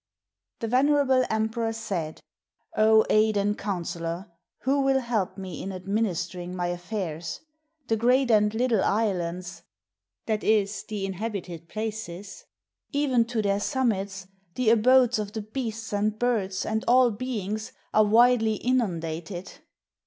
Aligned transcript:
]The 0.61 0.67
venerable 0.67 1.23
emperor 1.29 1.71
said, 1.73 2.23
"Oh! 2.75 3.05
aid 3.07 3.37
and 3.37 3.55
counsellor! 3.55 4.31
Who 4.61 4.81
will 4.81 4.99
help 4.99 5.37
me 5.37 5.61
in 5.61 5.71
administering 5.71 6.55
my 6.55 6.69
affairs? 6.69 7.41
The 7.87 7.97
great 7.97 8.31
and 8.31 8.51
little 8.51 8.83
islets 8.83 9.61
[i.e., 10.27 10.67
the 10.87 11.05
inhabited 11.05 11.69
places], 11.69 12.45
even 12.91 13.25
to 13.25 13.43
their 13.43 13.59
summits, 13.59 14.25
the 14.55 14.71
abodes 14.71 15.19
of 15.19 15.33
the 15.33 15.43
beasts 15.43 15.93
and 15.93 16.17
birds 16.17 16.65
and 16.65 16.83
all 16.87 17.11
beings, 17.11 17.71
are 17.93 18.03
widely 18.03 18.55
inundated. 18.55 19.53